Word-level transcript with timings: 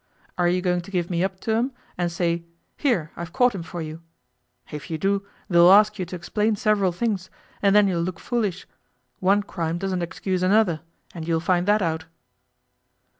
Are 0.35 0.47
you 0.47 0.63
going 0.63 0.81
to 0.81 0.89
give 0.89 1.11
me 1.11 1.23
up 1.23 1.39
to 1.41 1.53
'em, 1.53 1.73
and 1.95 2.11
say, 2.11 2.43
"Here, 2.75 3.11
I've 3.15 3.33
caught 3.33 3.53
him 3.53 3.61
for 3.61 3.83
you". 3.83 4.01
If 4.71 4.89
you 4.89 4.97
do 4.97 5.27
they'll 5.47 5.71
ask 5.71 5.99
you 5.99 6.05
to 6.05 6.15
explain 6.15 6.55
several 6.55 6.91
things, 6.91 7.29
and 7.61 7.75
then 7.75 7.87
you'll 7.87 8.01
look 8.01 8.19
foolish. 8.19 8.65
One 9.19 9.43
crime 9.43 9.77
doesn't 9.77 10.01
excuse 10.01 10.41
another, 10.41 10.81
and 11.13 11.27
you'll 11.27 11.39
find 11.39 11.67
that 11.67 11.83
out. 11.83 12.05